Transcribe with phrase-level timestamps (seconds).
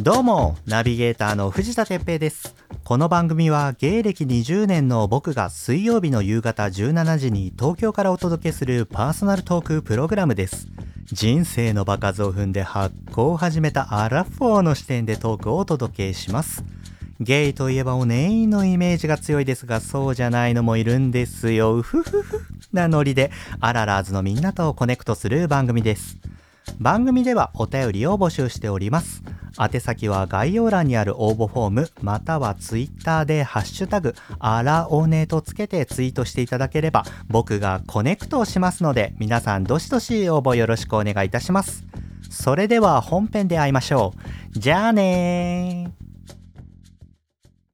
[0.00, 2.54] どうも、ナビゲーターの藤田哲平です。
[2.84, 10.68] この番組は芸歴20年の僕が水曜日の夕方17時に東京からお届けするパーソナルトークプログラムです。
[11.06, 16.62] 人生の場数を踏んで発酵を始めたアラフォーの視点でトークをお届けします。
[17.18, 21.76] ゲイといえばオネエのイメージが強いですが、そうじゃないのもいるんですよ。
[21.76, 22.40] うふふふ
[22.72, 26.18] なノリで、アララーズのみんなとコネクトする番組です。
[26.78, 29.24] 番組ではお便りを募集しております。
[29.58, 41.84] 宛先は概要欄にある応募フォーム、またはツイッターでハッシュタグ、あらおねとつけてツイートしていただければ、僕がコネクトをしますので、皆さんどしどし応募よろしくお願いいたします。
[42.30, 44.14] それでは本編で会いましょ
[44.54, 44.58] う。
[44.58, 46.07] じゃあねー。